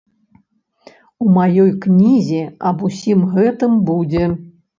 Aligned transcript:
У 1.23 1.27
маёй 1.35 1.69
кнізе 1.83 2.41
аб 2.71 2.81
усім 2.89 3.19
гэтым 3.37 3.79
будзе. 3.93 4.25